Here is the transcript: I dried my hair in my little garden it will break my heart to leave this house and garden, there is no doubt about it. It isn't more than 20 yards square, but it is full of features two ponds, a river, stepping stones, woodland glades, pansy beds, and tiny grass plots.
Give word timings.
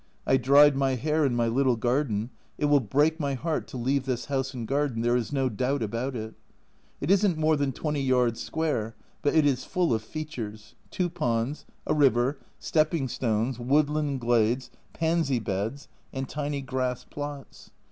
I 0.25 0.37
dried 0.37 0.75
my 0.75 0.95
hair 0.95 1.23
in 1.27 1.35
my 1.35 1.47
little 1.47 1.75
garden 1.75 2.31
it 2.57 2.65
will 2.65 2.79
break 2.79 3.19
my 3.19 3.35
heart 3.35 3.67
to 3.67 3.77
leave 3.77 4.05
this 4.07 4.25
house 4.25 4.51
and 4.51 4.67
garden, 4.67 5.03
there 5.03 5.15
is 5.15 5.31
no 5.31 5.47
doubt 5.47 5.83
about 5.83 6.15
it. 6.15 6.33
It 6.99 7.11
isn't 7.11 7.37
more 7.37 7.55
than 7.55 7.71
20 7.71 8.01
yards 8.01 8.41
square, 8.41 8.95
but 9.21 9.35
it 9.35 9.45
is 9.45 9.63
full 9.63 9.93
of 9.93 10.01
features 10.01 10.73
two 10.89 11.07
ponds, 11.11 11.67
a 11.85 11.93
river, 11.93 12.39
stepping 12.57 13.07
stones, 13.09 13.59
woodland 13.59 14.21
glades, 14.21 14.71
pansy 14.91 15.37
beds, 15.37 15.87
and 16.11 16.27
tiny 16.27 16.61
grass 16.61 17.03
plots. 17.03 17.69